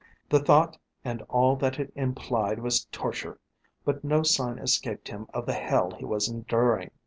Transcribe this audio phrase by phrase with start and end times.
[0.29, 3.37] The thought and all that it implied was torture,
[3.85, 6.89] but no sign escaped him of the hell he was enduring.